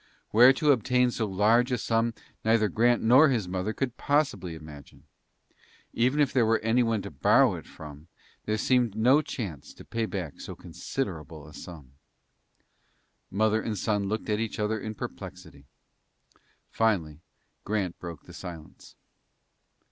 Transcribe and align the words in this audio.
Where 0.31 0.51
to 0.53 0.71
obtain 0.71 1.11
so 1.11 1.27
large 1.27 1.71
a 1.71 1.77
sum 1.77 2.15
neither 2.43 2.69
Grant 2.69 3.03
nor 3.03 3.29
his 3.29 3.47
mother 3.47 3.71
could 3.71 3.97
possibly 3.97 4.55
imagine. 4.55 5.03
Even 5.93 6.19
if 6.19 6.33
there 6.33 6.43
were 6.43 6.57
anyone 6.61 7.03
to 7.03 7.11
borrow 7.11 7.53
it 7.53 7.67
from, 7.67 8.07
there 8.45 8.57
seemed 8.57 8.95
no 8.95 9.21
chance 9.21 9.75
to 9.75 9.85
pay 9.85 10.07
back 10.07 10.41
so 10.41 10.55
considerable 10.55 11.47
a 11.47 11.53
sum. 11.53 11.91
Mother 13.29 13.61
and 13.61 13.77
son 13.77 14.05
looked 14.09 14.27
at 14.27 14.39
each 14.39 14.57
other 14.57 14.79
in 14.79 14.95
perplexity. 14.95 15.65
Finally, 16.71 17.19
Grant 17.63 17.99
broke 17.99 18.23
the 18.23 18.33
silence. 18.33 18.95